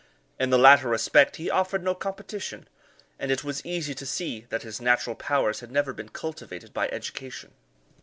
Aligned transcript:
In 0.39 0.49
the 0.49 0.57
latter 0.57 0.89
respect 0.89 1.35
he 1.35 1.47
offered 1.51 1.83
no 1.83 1.93
competition, 1.93 2.67
and 3.19 3.29
it 3.29 3.43
was 3.43 3.63
easy 3.63 3.93
to 3.93 4.03
see 4.07 4.47
that 4.49 4.63
his 4.63 4.81
natural 4.81 5.15
powers 5.15 5.59
had 5.59 5.71
never 5.71 5.93
been 5.93 6.09
cultivated 6.09 6.73
by 6.73 6.87
education. 6.89 7.53